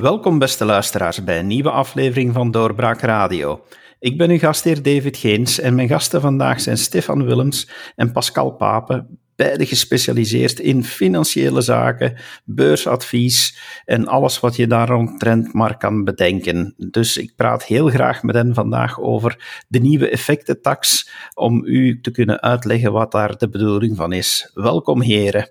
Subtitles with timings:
[0.00, 3.64] Welkom beste luisteraars bij een nieuwe aflevering van Doorbraak Radio.
[3.98, 8.50] Ik ben uw gastheer David Geens en mijn gasten vandaag zijn Stefan Willems en Pascal
[8.50, 16.04] Papen, beide gespecialiseerd in financiële zaken, beuradvies en alles wat je daar rondtrend maar kan
[16.04, 16.74] bedenken.
[16.90, 22.10] Dus ik praat heel graag met hen vandaag over de nieuwe effectentax, om u te
[22.10, 24.50] kunnen uitleggen wat daar de bedoeling van is.
[24.54, 25.50] Welkom heren.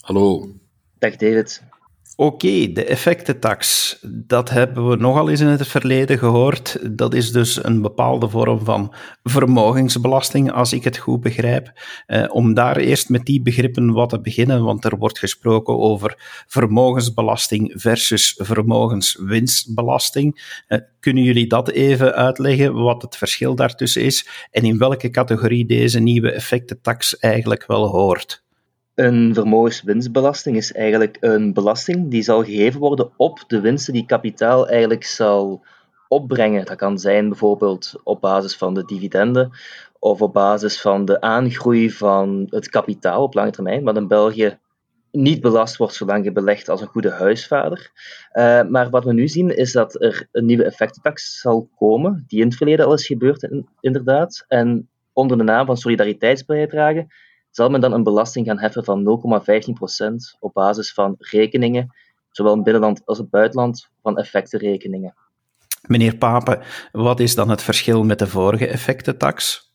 [0.00, 0.48] Hallo.
[0.98, 1.72] Dag David.
[2.16, 6.78] Oké, de effectentax, dat hebben we nogal eens in het verleden gehoord.
[6.96, 11.72] Dat is dus een bepaalde vorm van vermogensbelasting, als ik het goed begrijp.
[12.06, 16.42] Eh, om daar eerst met die begrippen wat te beginnen, want er wordt gesproken over
[16.46, 20.62] vermogensbelasting versus vermogenswinstbelasting.
[20.66, 25.66] Eh, kunnen jullie dat even uitleggen, wat het verschil daartussen is en in welke categorie
[25.66, 28.43] deze nieuwe effectentax eigenlijk wel hoort?
[28.94, 34.68] Een vermogenswinstbelasting is eigenlijk een belasting die zal gegeven worden op de winsten die kapitaal
[34.68, 35.64] eigenlijk zal
[36.08, 36.64] opbrengen.
[36.64, 39.50] Dat kan zijn bijvoorbeeld op basis van de dividenden
[39.98, 44.58] of op basis van de aangroei van het kapitaal op lange termijn, wat in België
[45.10, 47.90] niet belast wordt zolang je belegt als een goede huisvader.
[48.32, 52.40] Uh, maar wat we nu zien is dat er een nieuwe effectentax zal komen, die
[52.40, 53.48] in het verleden al is gebeurd
[53.80, 54.44] inderdaad.
[54.48, 57.06] En onder de naam van solidariteitsbijdrage
[57.56, 61.94] zal men dan een belasting gaan heffen van 0,15% op basis van rekeningen,
[62.30, 65.14] zowel in binnenland als het buitenland, van effectenrekeningen.
[65.82, 69.72] Meneer Pape, wat is dan het verschil met de vorige effectentax?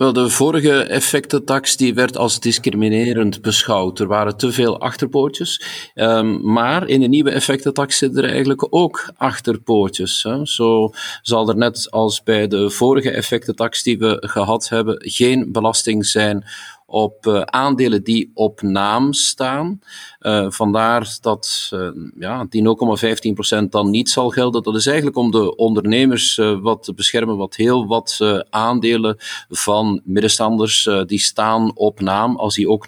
[0.00, 3.98] Wel, de vorige effectentax die werd als discriminerend beschouwd.
[3.98, 5.62] Er waren te veel achterpoortjes.
[5.94, 10.22] Um, maar in de nieuwe effectentax zitten er eigenlijk ook achterpoortjes.
[10.22, 10.46] Hè.
[10.46, 10.90] Zo
[11.22, 16.44] zal er net als bij de vorige effectentax die we gehad hebben, geen belasting zijn
[16.90, 19.80] op uh, aandelen die op naam staan.
[20.20, 22.62] Uh, vandaar dat uh, ja, die
[23.62, 24.62] 0,15% dan niet zal gelden.
[24.62, 28.18] Dat is eigenlijk om de ondernemers wat te beschermen, wat heel wat
[28.50, 29.16] aandelen
[29.48, 32.86] van middenstanders die staan op naam, als die ook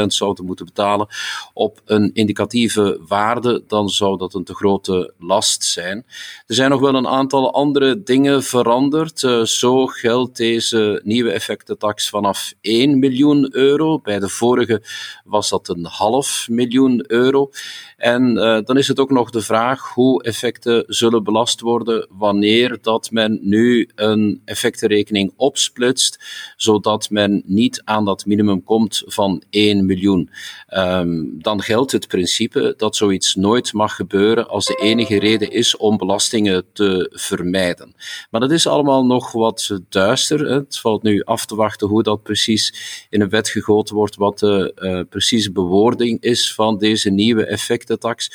[0.00, 1.06] 0,15% zouden moeten betalen
[1.52, 6.04] op een indicatieve waarde, dan zou dat een te grote last zijn.
[6.46, 9.18] Er zijn nog wel een aantal andere dingen veranderd.
[9.44, 13.98] zo geldt deze nieuwe effectentax vanaf 1 miljoen euro.
[13.98, 14.82] Bij de vorige
[15.24, 17.50] was dat een half miljoen euro.
[17.96, 22.78] En uh, dan is het ook nog de vraag hoe effecten zullen belast worden wanneer
[22.82, 26.18] dat men nu een effectenrekening opsplitst,
[26.56, 30.30] zodat men niet aan dat minimum komt van 1 miljoen.
[30.74, 35.76] Um, dan geldt het principe dat zoiets nooit mag gebeuren als de enige reden is
[35.76, 37.94] om belastingen te vermijden.
[38.30, 40.50] Maar dat is allemaal nog wat duister.
[40.50, 44.38] Het valt nu af te wachten hoe dat precies in een wet gegoten wordt, wat
[44.38, 48.30] de uh, precieze bewoording is van deze nieuwe effectentax.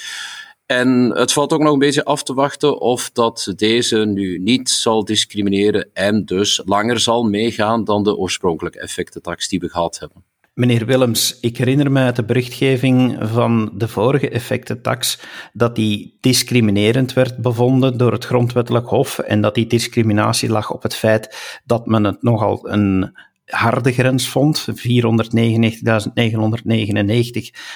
[0.66, 4.70] En het valt ook nog een beetje af te wachten of dat deze nu niet
[4.70, 10.24] zal discrimineren en dus langer zal meegaan dan de oorspronkelijke effectentax die we gehad hebben.
[10.54, 15.20] Meneer Willems, ik herinner me uit de berichtgeving van de vorige effectentax
[15.54, 20.84] dat die discriminerend werd bevonden door het Grondwettelijk Hof en dat die discriminatie lag op
[20.84, 23.18] het feit dat men het nogal een
[23.52, 24.68] harde grens vond.
[24.70, 24.74] 499.999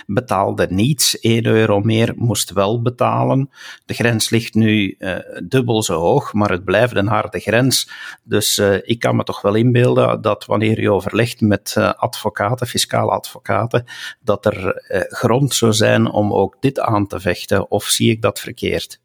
[0.07, 1.19] betaalde niets.
[1.19, 3.49] 1 euro meer moest wel betalen.
[3.85, 7.89] De grens ligt nu uh, dubbel zo hoog, maar het blijft een harde grens.
[8.23, 12.67] Dus uh, ik kan me toch wel inbeelden dat wanneer je overlegt met uh, advocaten,
[12.67, 13.85] fiscale advocaten,
[14.21, 17.71] dat er grond zou zijn om ook dit aan te vechten.
[17.71, 18.99] Of zie ik dat verkeerd?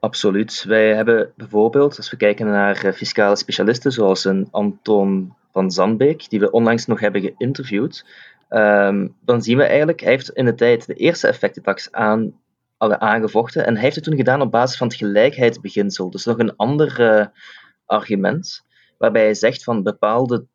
[0.00, 0.64] Absoluut.
[0.66, 6.40] Wij hebben bijvoorbeeld, als we kijken naar fiscale specialisten zoals een Anton van Zandbeek, die
[6.40, 8.04] we onlangs nog hebben geïnterviewd,
[8.48, 12.40] um, dan zien we eigenlijk, hij heeft in de tijd de eerste effectentax aan,
[12.78, 16.10] aangevochten en hij heeft het toen gedaan op basis van het gelijkheidsbeginsel.
[16.10, 17.26] Dus nog een ander uh,
[17.86, 18.64] argument,
[18.98, 20.46] waarbij hij zegt van bepaalde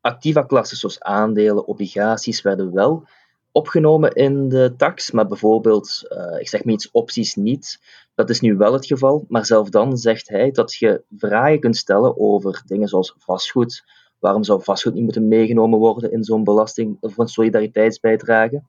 [0.00, 3.06] activa-klassen zoals aandelen, obligaties, werden wel
[3.52, 7.80] opgenomen in de tax, maar bijvoorbeeld, uh, ik zeg maar iets, opties niet.
[8.14, 11.76] Dat is nu wel het geval, maar zelf dan zegt hij dat je vragen kunt
[11.76, 13.84] stellen over dingen zoals vastgoed,
[14.22, 18.62] Waarom zou vastgoed niet moeten meegenomen worden in zo'n belasting of een solidariteitsbijdrage?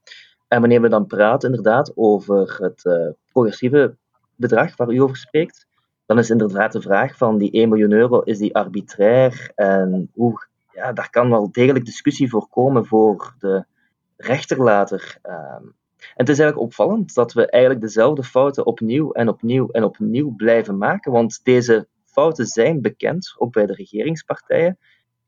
[0.48, 3.96] En wanneer we dan praten inderdaad over het uh, progressieve
[4.36, 5.68] bedrag waar u over spreekt,
[6.06, 9.52] dan is inderdaad de vraag van die 1 miljoen euro, is die arbitrair?
[9.56, 13.66] En hoe, ja, daar kan wel degelijk discussie voor komen voor de
[14.18, 15.18] rechter later.
[15.24, 19.84] Um, en het is eigenlijk opvallend dat we eigenlijk dezelfde fouten opnieuw en opnieuw en
[19.84, 24.78] opnieuw blijven maken, want deze fouten zijn bekend, ook bij de regeringspartijen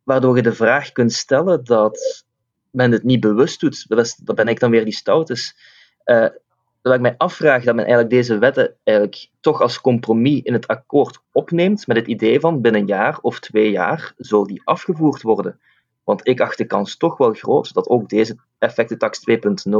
[0.05, 2.25] waardoor je de vraag kunt stellen dat
[2.71, 3.87] men het niet bewust doet.
[3.87, 5.55] Dat, is, dat ben ik dan weer die stout is.
[6.05, 6.27] Uh,
[6.81, 10.67] dat ik mij afvraag dat men eigenlijk deze wetten eigenlijk toch als compromis in het
[10.67, 15.21] akkoord opneemt met het idee van binnen een jaar of twee jaar zal die afgevoerd
[15.21, 15.59] worden.
[16.03, 19.77] Want ik acht de kans toch wel groot dat ook deze effectentax 2.0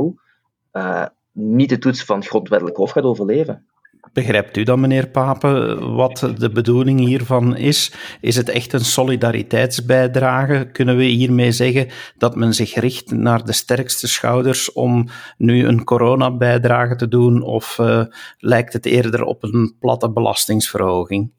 [0.73, 3.67] uh, niet de toets van grondwettelijk hof gaat overleven.
[4.15, 7.93] Begrijpt u dan, meneer Pape, wat de bedoeling hiervan is?
[8.21, 10.69] Is het echt een solidariteitsbijdrage?
[10.71, 15.07] Kunnen we hiermee zeggen dat men zich richt naar de sterkste schouders om
[15.37, 17.41] nu een coronabijdrage te doen?
[17.41, 18.03] Of uh,
[18.37, 21.31] lijkt het eerder op een platte belastingsverhoging?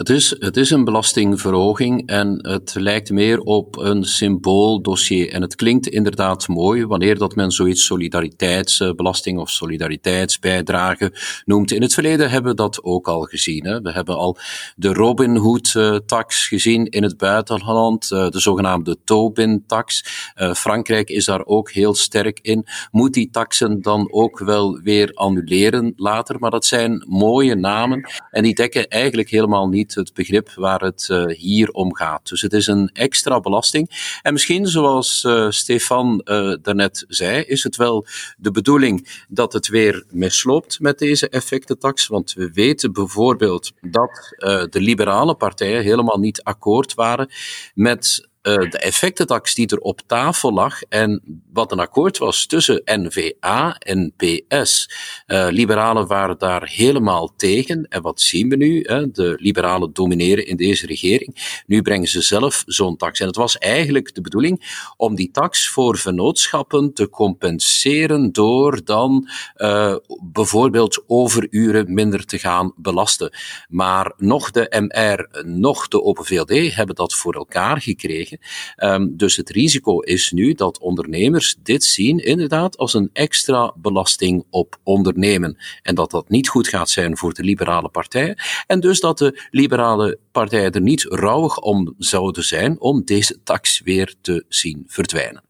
[0.00, 5.32] Het is, het is een belastingverhoging en het lijkt meer op een symbooldossier.
[5.32, 11.12] En het klinkt inderdaad mooi wanneer dat men zoiets solidariteitsbelasting of solidariteitsbijdrage
[11.44, 11.72] noemt.
[11.72, 13.66] In het verleden hebben we dat ook al gezien.
[13.66, 13.80] Hè.
[13.80, 14.38] We hebben al
[14.76, 20.04] de Robin Hood-tax gezien in het buitenland, eh, de zogenaamde Tobin-tax.
[20.36, 22.66] Uh, Frankrijk is daar ook heel sterk in.
[22.90, 26.38] Moet die taxen dan ook wel weer annuleren later?
[26.38, 31.08] Maar dat zijn mooie namen en die dekken eigenlijk helemaal niet het begrip waar het
[31.10, 32.28] uh, hier om gaat.
[32.28, 34.18] Dus het is een extra belasting.
[34.22, 38.06] En misschien, zoals uh, Stefan uh, daarnet zei, is het wel
[38.36, 42.06] de bedoeling dat het weer misloopt met deze effectentax.
[42.06, 44.34] Want we weten bijvoorbeeld dat
[44.70, 47.28] de liberale partijen helemaal niet akkoord waren
[47.74, 52.82] met uh, de effectentax die er op tafel lag en wat een akkoord was tussen
[52.84, 54.90] NVA en PS.
[55.26, 57.86] Uh, liberalen waren daar helemaal tegen.
[57.88, 58.84] En wat zien we nu?
[58.86, 59.10] Hè?
[59.10, 61.62] De liberalen domineren in deze regering.
[61.66, 63.20] Nu brengen ze zelf zo'n tax.
[63.20, 69.28] En het was eigenlijk de bedoeling om die tax voor vennootschappen te compenseren door dan
[69.56, 69.96] uh,
[70.32, 73.32] bijvoorbeeld overuren minder te gaan belasten.
[73.68, 78.29] Maar nog de MR, nog de Open VLD hebben dat voor elkaar gekregen.
[78.76, 84.44] Um, dus het risico is nu dat ondernemers dit zien inderdaad als een extra belasting
[84.50, 85.56] op ondernemen.
[85.82, 88.38] En dat dat niet goed gaat zijn voor de liberale partijen.
[88.66, 93.80] En dus dat de liberale partijen er niet rouwig om zouden zijn om deze tax
[93.80, 95.49] weer te zien verdwijnen.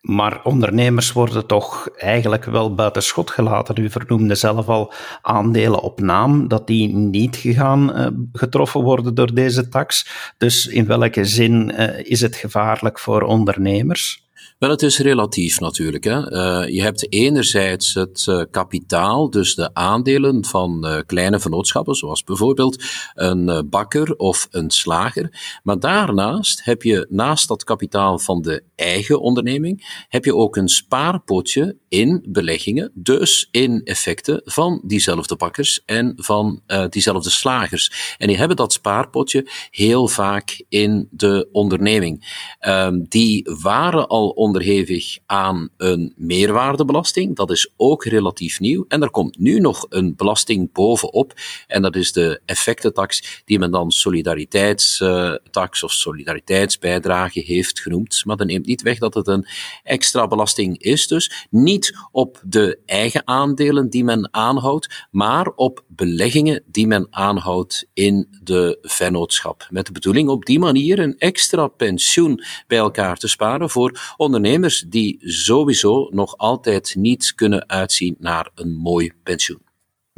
[0.00, 3.80] Maar ondernemers worden toch eigenlijk wel buiten schot gelaten.
[3.80, 4.92] U vernoemde zelf al
[5.22, 10.06] aandelen op naam, dat die niet gaan uh, getroffen worden door deze tax.
[10.38, 14.28] Dus in welke zin uh, is het gevaarlijk voor ondernemers?
[14.60, 16.04] Wel, het is relatief natuurlijk.
[16.04, 16.32] Hè.
[16.32, 22.24] Uh, je hebt enerzijds het uh, kapitaal, dus de aandelen van uh, kleine vennootschappen, zoals
[22.24, 22.84] bijvoorbeeld
[23.14, 25.58] een bakker of een slager.
[25.62, 30.68] Maar daarnaast heb je, naast dat kapitaal van de eigen onderneming, heb je ook een
[30.68, 38.14] spaarpotje in beleggingen, dus in effecten van diezelfde bakkers en van diezelfde slagers.
[38.18, 42.44] En die hebben dat spaarpotje heel vaak in de onderneming.
[42.58, 47.36] Ehm, die waren al onderhevig aan een meerwaardebelasting.
[47.36, 48.84] Dat is ook relatief nieuw.
[48.88, 51.34] En er komt nu nog een belasting bovenop.
[51.66, 58.22] En dat is de effectentax, die men dan solidariteitstax of solidariteitsbijdrage heeft genoemd.
[58.24, 59.46] Maar dat neemt niet weg dat het een
[59.82, 61.06] extra belasting is.
[61.06, 67.86] Dus niet op de eigen aandelen die men aanhoudt, maar op beleggingen die men aanhoudt
[67.94, 69.66] in de vennootschap.
[69.70, 74.84] Met de bedoeling op die manier een extra pensioen bij elkaar te sparen voor ondernemers
[74.88, 79.69] die sowieso nog altijd niet kunnen uitzien naar een mooi pensioen.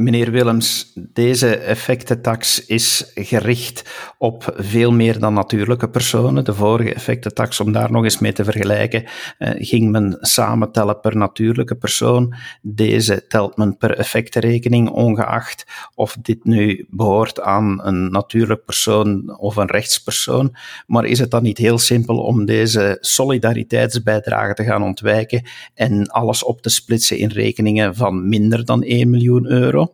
[0.02, 6.44] Meneer Willems, deze effectentax is gericht op veel meer dan natuurlijke personen.
[6.44, 9.04] De vorige effectentax, om daar nog eens mee te vergelijken,
[9.38, 12.35] eh, ging men samentellen per natuurlijke persoon.
[12.62, 19.56] Deze telt men per effectenrekening, ongeacht of dit nu behoort aan een natuurlijk persoon of
[19.56, 20.56] een rechtspersoon.
[20.87, 25.42] Maar is het dan niet heel simpel om deze solidariteitsbijdrage te gaan ontwijken
[25.75, 29.92] en alles op te splitsen in rekeningen van minder dan 1 miljoen euro?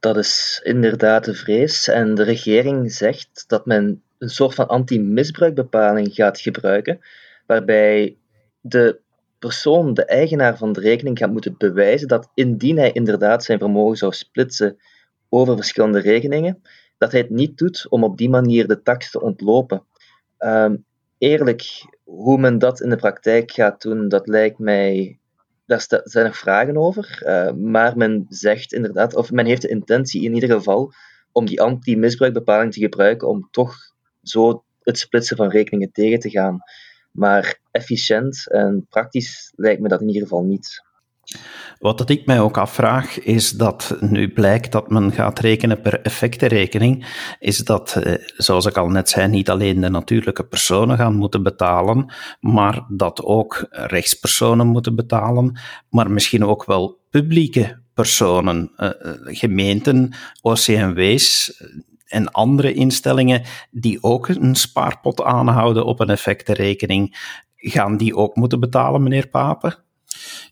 [0.00, 1.88] Dat is inderdaad de vrees.
[1.88, 7.00] En de regering zegt dat men een soort van anti-misbruikbepaling gaat gebruiken,
[7.46, 8.16] waarbij
[8.60, 9.00] de
[9.38, 13.96] persoon, de eigenaar van de rekening, gaat moeten bewijzen dat indien hij inderdaad zijn vermogen
[13.96, 14.78] zou splitsen
[15.28, 16.62] over verschillende rekeningen,
[16.98, 19.84] dat hij het niet doet om op die manier de tax te ontlopen.
[20.38, 20.84] Um,
[21.18, 25.18] eerlijk, hoe men dat in de praktijk gaat doen, dat lijkt mij
[25.70, 30.22] daar zijn nog vragen over, uh, maar men zegt inderdaad, of men heeft de intentie
[30.22, 30.92] in ieder geval
[31.32, 33.76] om die anti-misbruikbepaling te gebruiken om toch
[34.22, 36.58] zo het splitsen van rekeningen tegen te gaan.
[37.10, 40.82] Maar efficiënt en praktisch lijkt me dat in ieder geval niet.
[41.78, 46.00] Wat dat ik mij ook afvraag, is dat nu blijkt dat men gaat rekenen per
[46.00, 47.06] effectenrekening,
[47.38, 51.42] is dat, eh, zoals ik al net zei, niet alleen de natuurlijke personen gaan moeten
[51.42, 55.60] betalen, maar dat ook rechtspersonen moeten betalen,
[55.90, 61.52] maar misschien ook wel publieke personen, eh, eh, gemeenten, OCMW's,
[62.06, 67.16] en andere instellingen die ook een spaarpot aanhouden op een effectenrekening,
[67.56, 69.84] gaan die ook moeten betalen, meneer Papen?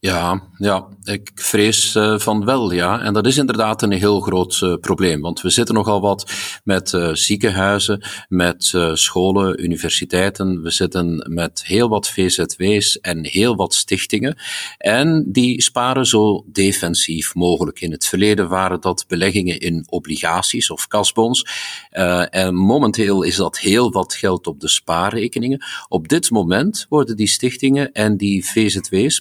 [0.00, 3.00] Ja, ja, ik vrees uh, van wel, ja.
[3.00, 6.32] En dat is inderdaad een heel groot uh, probleem, want we zitten nogal wat
[6.64, 13.74] met uh, ziekenhuizen, met scholen, universiteiten, we zitten met heel wat VZW's en heel wat
[13.74, 14.38] stichtingen.
[14.78, 17.80] En die sparen zo defensief mogelijk.
[17.80, 21.46] In het verleden waren dat beleggingen in obligaties of kasbons.
[22.30, 25.64] en momenteel is dat heel wat geld op de spaarrekeningen.
[25.88, 29.20] Op dit moment worden die stichtingen en die VZW's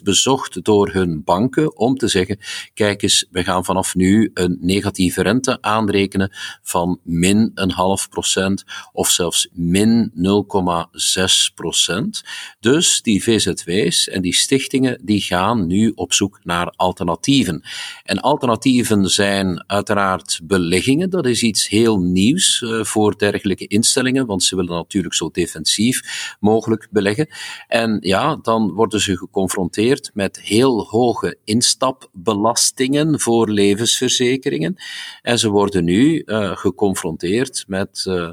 [0.62, 2.38] door hun banken om te zeggen:
[2.74, 6.32] kijk eens, we gaan vanaf nu een negatieve rente aanrekenen
[6.62, 12.22] van min een half procent of zelfs min 0,6 procent.
[12.60, 17.62] Dus die VZW's en die stichtingen die gaan nu op zoek naar alternatieven.
[18.04, 21.10] En alternatieven zijn uiteraard beleggingen.
[21.10, 26.36] Dat is iets heel nieuws uh, voor dergelijke instellingen, want ze willen natuurlijk zo defensief
[26.40, 27.28] mogelijk beleggen.
[27.68, 34.76] En ja, dan worden ze geconfronteerd met heel hoge instapbelastingen voor levensverzekeringen.
[35.22, 38.30] En ze worden nu uh, geconfronteerd met uh,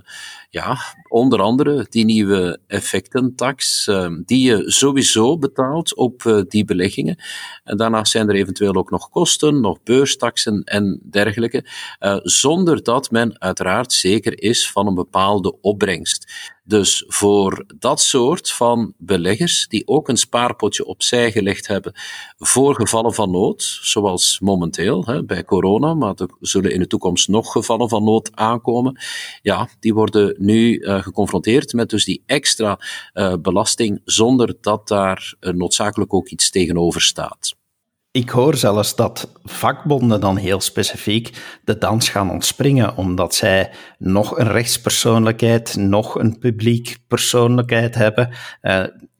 [0.55, 7.23] ja, onder andere die nieuwe effectentax, uh, die je sowieso betaalt op die beleggingen.
[7.63, 11.65] En daarnaast zijn er eventueel ook nog kosten, nog beurstaxen en dergelijke,
[12.23, 16.53] zonder dat men uiteraard zeker is van een bepaalde opbrengst.
[16.67, 21.93] Dus voor dat soort van beleggers die ook een spaarpotje opzij gelegd hebben
[22.37, 27.27] voor gevallen van nood, zoals momenteel hè, bij corona, maar er zullen in de toekomst
[27.27, 28.99] nog gevallen van nood aankomen,
[29.41, 32.79] ja, die worden nu uh, geconfronteerd met dus die extra
[33.13, 37.55] uh, belasting zonder dat daar uh, noodzakelijk ook iets tegenover staat.
[38.11, 44.37] Ik hoor zelfs dat vakbonden dan heel specifiek de dans gaan ontspringen, omdat zij nog
[44.37, 48.29] een rechtspersoonlijkheid, nog een publiek persoonlijkheid hebben.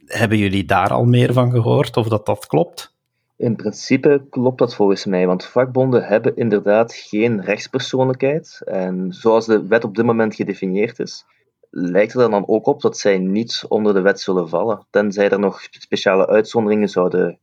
[0.06, 2.95] Hebben jullie daar al meer van gehoord, of dat dat klopt?
[3.38, 8.62] In principe klopt dat volgens mij, want vakbonden hebben inderdaad geen rechtspersoonlijkheid.
[8.66, 11.26] En zoals de wet op dit moment gedefinieerd is,
[11.70, 15.40] lijkt er dan ook op dat zij niet onder de wet zullen vallen, tenzij er
[15.40, 17.40] nog speciale uitzonderingen zouden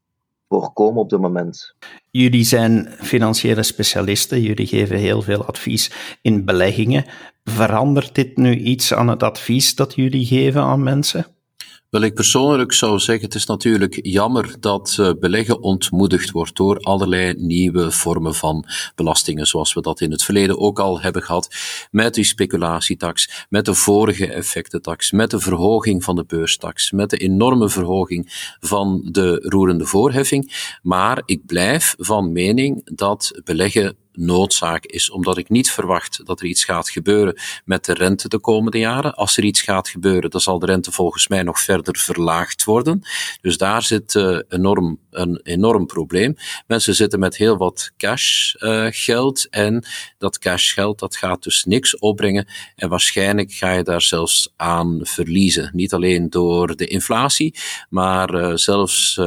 [0.49, 1.75] voorkomen op dit moment.
[2.11, 7.05] Jullie zijn financiële specialisten, jullie geven heel veel advies in beleggingen.
[7.45, 11.27] Verandert dit nu iets aan het advies dat jullie geven aan mensen?
[11.93, 16.79] Wel, ik persoonlijk zou zeggen, het is natuurlijk jammer dat uh, beleggen ontmoedigd wordt door
[16.79, 21.55] allerlei nieuwe vormen van belastingen, zoals we dat in het verleden ook al hebben gehad,
[21.91, 27.17] met die speculatietax, met de vorige effectentax, met de verhoging van de beurstax, met de
[27.17, 30.77] enorme verhoging van de roerende voorheffing.
[30.83, 36.47] Maar ik blijf van mening dat beleggen noodzaak is, omdat ik niet verwacht dat er
[36.47, 39.15] iets gaat gebeuren met de rente de komende jaren.
[39.15, 43.03] Als er iets gaat gebeuren, dan zal de rente volgens mij nog verder verlaagd worden.
[43.41, 46.37] Dus daar zit uh, enorm, een enorm probleem.
[46.67, 49.85] Mensen zitten met heel wat cash uh, geld en
[50.19, 55.01] dat cash geld dat gaat dus niks opbrengen en waarschijnlijk ga je daar zelfs aan
[55.03, 55.71] verliezen.
[55.73, 57.55] Niet alleen door de inflatie,
[57.89, 59.21] maar uh, zelfs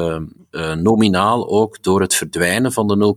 [0.81, 3.15] nominaal ook door het verdwijnen van de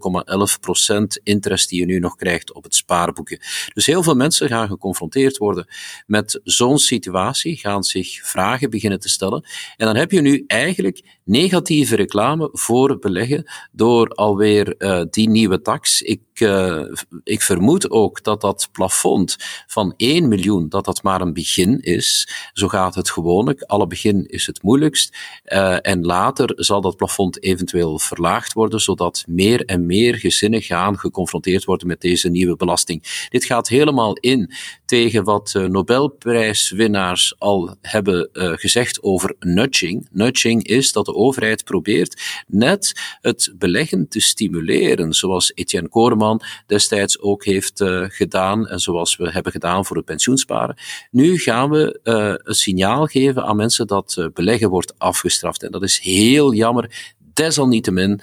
[1.19, 1.23] 0,11%
[1.67, 3.41] die je nu nog krijgt op het spaarboekje.
[3.75, 5.67] Dus heel veel mensen gaan geconfronteerd worden
[6.07, 9.45] met zo'n situatie, gaan zich vragen beginnen te stellen.
[9.77, 15.61] En dan heb je nu eigenlijk negatieve reclame voor beleggen door alweer uh, die nieuwe
[15.61, 16.03] tax.
[16.03, 16.83] Ik, uh,
[17.25, 22.29] ik vermoed ook dat dat plafond van 1 miljoen, dat dat maar een begin is.
[22.53, 23.63] Zo gaat het gewoonlijk.
[23.63, 25.17] Alle begin is het moeilijkst.
[25.47, 30.99] Uh, en later zal dat plafond eventueel verlaagd worden, zodat meer en meer gezinnen gaan
[30.99, 33.27] geconfronteerd worden met deze nieuwe belasting.
[33.29, 34.53] Dit gaat helemaal in
[34.85, 40.09] tegen wat Nobelprijswinnaars al hebben gezegd over nudging.
[40.11, 46.28] Nudging is dat de overheid probeert net het beleggen te stimuleren, zoals Etienne Koreman
[46.67, 50.77] destijds ook heeft uh, gedaan en zoals we hebben gedaan voor het pensioensparen.
[51.11, 55.63] Nu gaan we uh, een signaal geven aan mensen dat uh, beleggen wordt afgestraft.
[55.63, 57.15] En dat is heel jammer.
[57.33, 58.21] Desalniettemin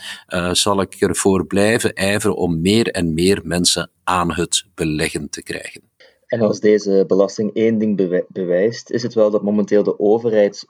[0.52, 5.82] zal ik ervoor blijven ijveren om meer en meer mensen aan het beleggen te krijgen.
[6.28, 10.66] En als deze belasting één ding bewijst, is het wel dat momenteel de overheid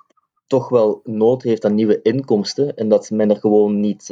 [0.47, 4.09] toch wel nood heeft aan nieuwe inkomsten en dat men er gewoon niet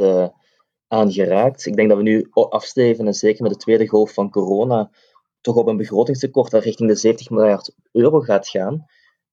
[0.93, 1.65] aan geraakt.
[1.65, 4.91] Ik denk dat we nu afsteven, en zeker met de tweede golf van corona,
[5.41, 8.85] toch op een begrotingstekort dat richting de 70 miljard euro gaat gaan.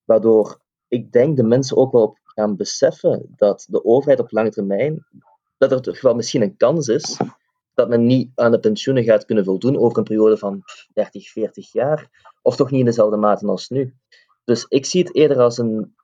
[0.04, 5.06] Waardoor ik denk de mensen ook wel gaan beseffen dat de overheid op lange termijn,
[5.58, 7.16] dat er toch wel misschien een kans is
[7.74, 10.62] dat men niet aan de pensioenen gaat kunnen voldoen over een periode van
[10.92, 12.10] 30, 40 jaar,
[12.42, 13.94] of toch niet in dezelfde mate als nu.
[14.44, 15.94] Dus ik zie het eerder als een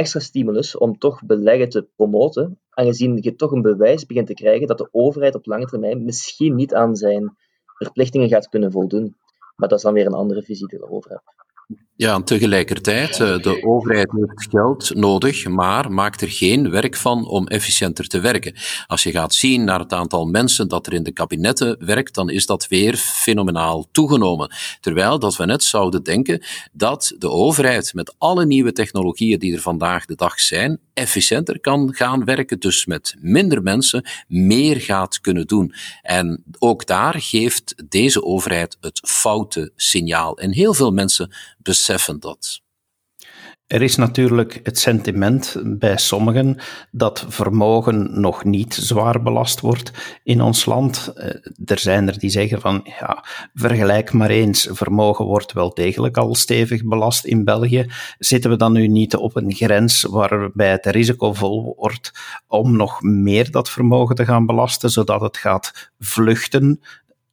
[0.00, 4.66] extra stimulus om toch beleggen te promoten, aangezien je toch een bewijs begint te krijgen
[4.66, 9.16] dat de overheid op lange termijn misschien niet aan zijn verplichtingen gaat kunnen voldoen.
[9.56, 11.22] Maar dat is dan weer een andere visie die ik erover heb.
[12.00, 17.28] Ja, en tegelijkertijd, eh, de overheid heeft geld nodig, maar maakt er geen werk van
[17.28, 18.54] om efficiënter te werken.
[18.86, 22.30] Als je gaat zien naar het aantal mensen dat er in de kabinetten werkt, dan
[22.30, 24.52] is dat weer fenomenaal toegenomen.
[24.80, 26.42] Terwijl dat we net zouden denken
[26.72, 31.94] dat de overheid met alle nieuwe technologieën die er vandaag de dag zijn, efficiënter kan
[31.94, 35.74] gaan werken, dus met minder mensen meer gaat kunnen doen.
[36.02, 40.38] En ook daar geeft deze overheid het foute signaal.
[40.38, 41.88] En heel veel mensen beseffen
[43.70, 46.56] Er is natuurlijk het sentiment bij sommigen
[46.90, 51.12] dat vermogen nog niet zwaar belast wordt in ons land.
[51.14, 51.26] Eh,
[51.64, 56.34] er zijn er die zeggen van, ja, vergelijk maar eens, vermogen wordt wel degelijk al
[56.34, 57.86] stevig belast in België.
[58.18, 62.12] Zitten we dan nu niet op een grens waarbij het risicovol wordt
[62.46, 66.80] om nog meer dat vermogen te gaan belasten, zodat het gaat vluchten?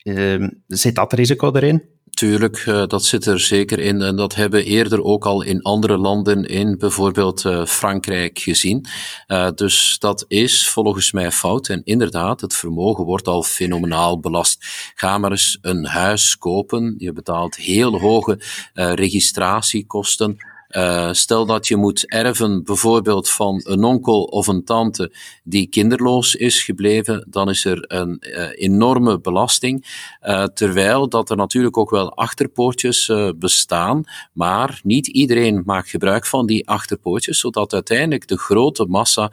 [0.03, 1.96] Uh, zit dat risico erin?
[2.17, 4.01] Tuurlijk, uh, dat zit er zeker in.
[4.01, 8.85] En dat hebben we eerder ook al in andere landen, in bijvoorbeeld uh, Frankrijk, gezien.
[9.27, 11.67] Uh, dus dat is volgens mij fout.
[11.67, 14.57] En inderdaad, het vermogen wordt al fenomenaal belast.
[14.95, 16.95] Ga maar eens een huis kopen.
[16.97, 18.39] Je betaalt heel hoge
[18.73, 20.37] registratiekosten.
[20.77, 26.35] Uh, stel dat je moet erven bijvoorbeeld van een onkel of een tante die kinderloos
[26.35, 29.85] is gebleven, dan is er een uh, enorme belasting.
[30.21, 36.45] Uh, terwijl dat er natuurlijk ook wel achterpoortjes bestaan, maar niet iedereen maakt gebruik van
[36.45, 39.31] die achterpoortjes, zodat uiteindelijk de grote massa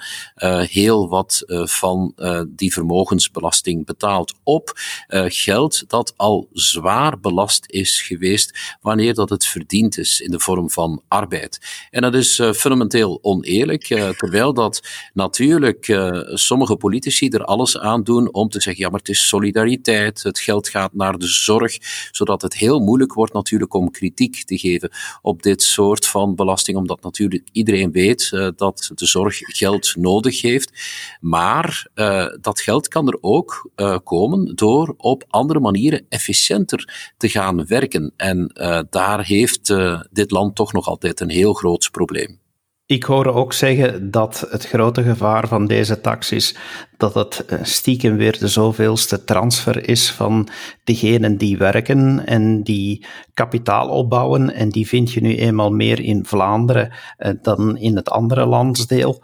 [0.67, 2.15] heel wat van
[2.49, 4.73] die vermogensbelasting betaalt op
[5.27, 10.71] geld dat al zwaar belast is geweest wanneer dat het verdiend is in de vorm
[10.71, 11.33] van arbeid.
[11.91, 17.79] En dat is uh, fundamenteel oneerlijk, uh, terwijl dat natuurlijk uh, sommige politici er alles
[17.79, 21.27] aan doen om te zeggen, ja, maar het is solidariteit, het geld gaat naar de
[21.27, 21.79] zorg,
[22.11, 24.91] zodat het heel moeilijk wordt natuurlijk om kritiek te geven
[25.23, 30.73] op dit soort van belasting, omdat natuurlijk iedereen weet dat de zorg geld nodig heeft.
[31.21, 31.87] Maar
[32.41, 33.71] dat geld kan er ook
[34.05, 38.13] komen door op andere manieren efficiënter te gaan werken.
[38.17, 38.51] En
[38.91, 39.75] daar heeft
[40.11, 42.43] dit land toch nog altijd een heel groot probleem.
[42.87, 46.57] Ik hoor ook zeggen dat het grote gevaar van deze tax is
[46.97, 50.49] dat het eh, stiekem weer de zoveelste transfer is van
[50.85, 54.55] degenen die werken en die kapitaal opbouwen.
[54.55, 59.23] En die vind je nu eenmaal meer in Vlaanderen eh, dan in het andere landsdeel.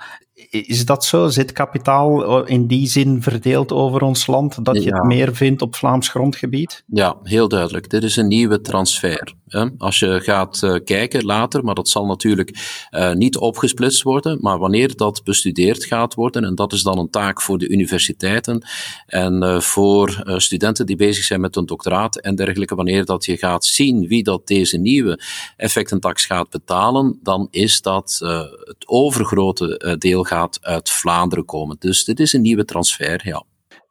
[0.50, 1.29] Is dat zo?
[1.29, 5.62] Zit kapitaal eh, in die zin verdeeld over ons land dat je het meer vindt
[5.62, 6.85] op Vlaams grondgebied?
[6.87, 7.90] Ja, heel duidelijk.
[7.90, 9.35] Dit is een nieuwe transfer.
[9.79, 14.59] Als je gaat uh, kijken later, maar dat zal natuurlijk uh, niet opgesplitst worden, maar
[14.59, 18.62] wanneer dat bestudeerd gaat worden, en dat is dan een taak voor de universiteiten
[19.07, 23.64] en voor studenten die bezig zijn met een doctoraat en dergelijke, wanneer dat je gaat
[23.64, 25.20] zien wie dat deze nieuwe
[25.57, 28.18] effectentax gaat betalen, dan is dat
[28.64, 31.77] het overgrote deel gaat uit Vlaanderen komen.
[31.79, 33.45] Dus dit is een nieuwe transfer, ja.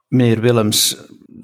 [0.08, 0.98] Meneer Willems,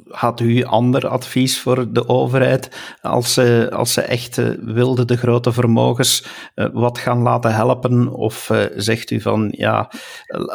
[0.09, 2.69] had u ander advies voor de overheid
[3.01, 8.13] als ze, als ze echt uh, wilde de grote vermogens uh, wat gaan laten helpen?
[8.13, 9.91] Of uh, zegt u van ja,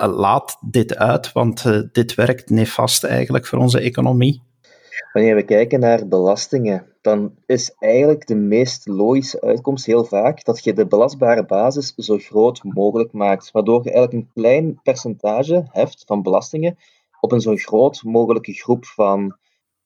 [0.06, 4.42] laat dit uit, want dit werkt nefast eigenlijk voor onze economie?
[5.12, 10.64] Wanneer we kijken naar belastingen, dan is eigenlijk de meest logische uitkomst heel vaak dat
[10.64, 16.04] je de belastbare basis zo groot mogelijk maakt, waardoor je eigenlijk een klein percentage heft
[16.06, 16.78] van belastingen
[17.20, 19.38] op een zo groot mogelijke groep van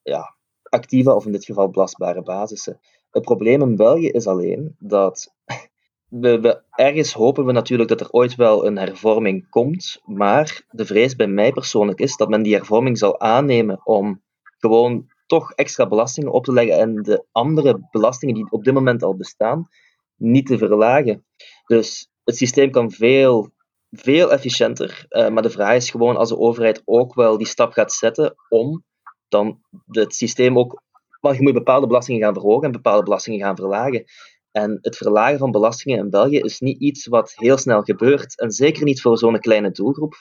[0.03, 2.81] ja, actieve of in dit geval belastbare basissen.
[3.11, 5.35] Het probleem in België is alleen dat
[6.09, 11.16] we, ergens hopen we natuurlijk dat er ooit wel een hervorming komt, maar de vrees
[11.16, 14.22] bij mij persoonlijk is dat men die hervorming zal aannemen om
[14.59, 19.02] gewoon toch extra belastingen op te leggen en de andere belastingen die op dit moment
[19.02, 19.68] al bestaan
[20.16, 21.26] niet te verlagen.
[21.66, 23.50] Dus het systeem kan veel,
[23.90, 27.72] veel efficiënter, uh, maar de vraag is gewoon als de overheid ook wel die stap
[27.72, 28.84] gaat zetten om
[29.28, 30.82] dan het systeem ook.
[31.20, 34.04] Maar je moet bepaalde belastingen gaan verhogen en bepaalde belastingen gaan verlagen.
[34.50, 38.40] En het verlagen van belastingen in België is niet iets wat heel snel gebeurt.
[38.40, 40.14] En zeker niet voor zo'n kleine doelgroep.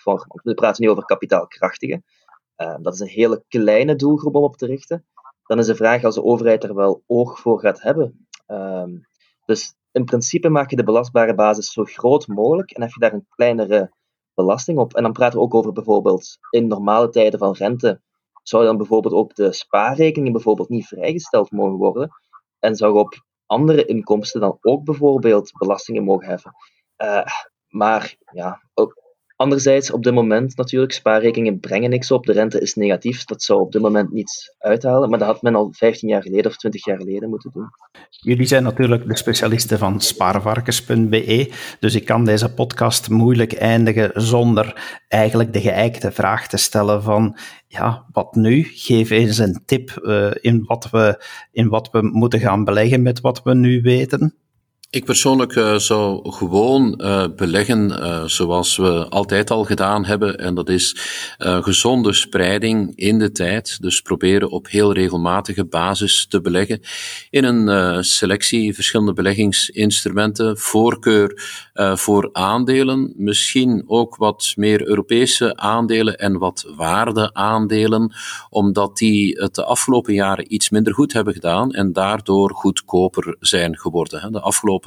[0.43, 2.03] we praten nu over kapitaalkrachtigen.
[2.63, 5.05] Ehm, dat is een hele kleine doelgroep om op te richten.
[5.45, 8.27] Dan is de vraag als de overheid er wel oog voor gaat hebben.
[8.45, 8.91] Ehm,
[9.45, 13.13] dus in principe maak je de belastbare basis zo groot mogelijk en heb je daar
[13.13, 13.91] een kleinere
[14.33, 14.93] belasting op.
[14.93, 18.01] En dan praten we ook over bijvoorbeeld in normale tijden van rente,
[18.43, 22.09] zou dan bijvoorbeeld ook de spaarrekeningen bijvoorbeeld niet vrijgesteld mogen worden
[22.59, 26.55] en zou op andere inkomsten dan ook bijvoorbeeld belastingen mogen heffen.
[26.97, 27.25] Uh,
[27.67, 29.02] maar ja, ook,
[29.35, 32.25] Anderzijds, op dit moment natuurlijk, spaarrekeningen brengen niks op.
[32.25, 33.23] De rente is negatief.
[33.25, 35.09] Dat zou op dit moment niets uithalen.
[35.09, 37.69] Maar dat had men al 15 jaar geleden of 20 jaar geleden moeten doen.
[38.09, 41.51] Jullie zijn natuurlijk de specialisten van spaarvarkens.be.
[41.79, 47.37] Dus ik kan deze podcast moeilijk eindigen zonder eigenlijk de geëikte vraag te stellen van
[47.67, 48.63] ja, wat nu?
[48.63, 53.21] Geef eens een tip uh, in, wat we, in wat we moeten gaan beleggen met
[53.21, 54.35] wat we nu weten.
[54.93, 60.37] Ik persoonlijk uh, zou gewoon uh, beleggen uh, zoals we altijd al gedaan hebben.
[60.37, 60.97] En dat is
[61.37, 63.81] gezonde spreiding in de tijd.
[63.81, 66.81] Dus proberen op heel regelmatige basis te beleggen
[67.29, 70.57] in een selectie verschillende beleggingsinstrumenten.
[70.57, 71.41] Voorkeur
[71.93, 73.13] voor aandelen.
[73.15, 78.13] Misschien ook wat meer Europese aandelen en wat waardeaandelen.
[78.49, 83.77] Omdat die het de afgelopen jaren iets minder goed hebben gedaan en daardoor goedkoper zijn
[83.77, 84.31] geworden.
[84.31, 84.82] De afgelopen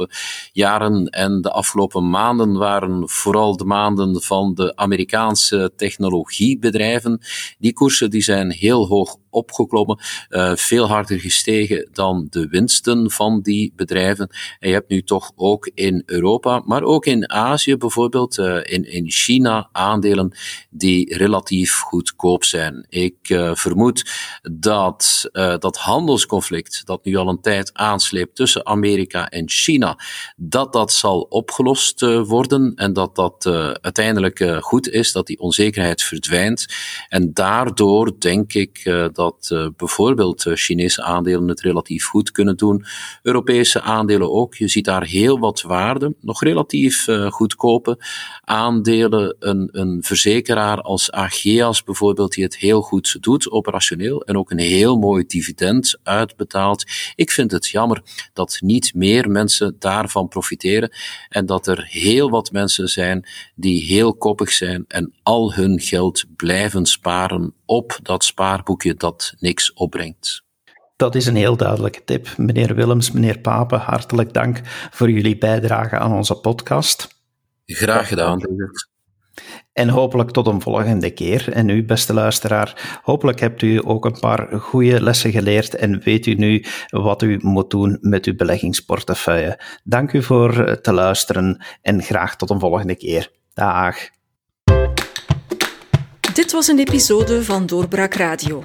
[0.52, 7.20] jaren en de afgelopen maanden waren vooral de maanden van de Amerikaanse technologiebedrijven.
[7.58, 13.40] Die koersen die zijn heel hoog opgeklommen, uh, veel harder gestegen dan de winsten van
[13.40, 14.28] die bedrijven.
[14.58, 18.92] En je hebt nu toch ook in Europa, maar ook in Azië bijvoorbeeld, uh, in,
[18.92, 20.36] in China aandelen
[20.70, 22.86] die relatief goedkoop zijn.
[22.88, 24.10] Ik uh, vermoed
[24.52, 29.98] dat dat handelsconflict dat nu al een tijd aansleept tussen Amerika en China,
[30.36, 33.46] dat dat zal opgelost worden en dat dat
[33.80, 36.66] uiteindelijk goed is, dat die onzekerheid verdwijnt.
[37.08, 42.56] En daardoor denk ik dat dat uh, bijvoorbeeld uh, Chinese aandelen het relatief goed kunnen
[42.56, 42.84] doen.
[43.22, 44.54] Europese aandelen ook.
[44.54, 46.14] Je ziet daar heel wat waarde.
[46.20, 47.98] Nog relatief uh, goedkope
[48.44, 49.36] aandelen.
[49.38, 54.22] Een, een verzekeraar als Ageas bijvoorbeeld, die het heel goed doet, operationeel.
[54.22, 56.84] En ook een heel mooi dividend uitbetaalt.
[57.14, 60.90] Ik vind het jammer dat niet meer mensen daarvan profiteren.
[61.28, 66.24] En dat er heel wat mensen zijn die heel koppig zijn en al hun geld
[66.36, 70.44] blijven sparen op dat spaarboekje dat niks opbrengt.
[70.96, 72.36] Dat is een heel duidelijke tip.
[72.36, 77.08] Meneer Willems, meneer Papen, hartelijk dank voor jullie bijdrage aan onze podcast.
[77.66, 78.40] Graag gedaan,
[79.72, 81.52] En hopelijk tot een volgende keer.
[81.52, 86.26] En u, beste luisteraar, hopelijk hebt u ook een paar goede lessen geleerd en weet
[86.26, 89.60] u nu wat u moet doen met uw beleggingsportefeuille.
[89.84, 93.30] Dank u voor te luisteren en graag tot een volgende keer.
[93.54, 93.96] Dag.
[96.34, 98.64] Dit was een episode van Doorbraak Radio,